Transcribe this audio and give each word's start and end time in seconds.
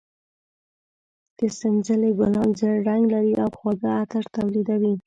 د 1.37 1.39
سنځلې 1.57 2.11
ګلان 2.17 2.49
زېړ 2.59 2.75
رنګ 2.87 3.03
لري 3.13 3.33
او 3.43 3.49
خواږه 3.57 3.91
عطر 4.01 4.23
تولیدوي. 4.35 4.93